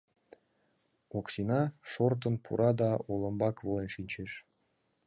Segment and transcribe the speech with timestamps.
[1.17, 4.31] Оксина шортын пура да олымбак волен шинчеш.